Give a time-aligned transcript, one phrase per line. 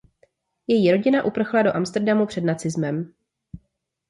[0.67, 3.13] Její rodina uprchla do Amsterdamu před nacismem.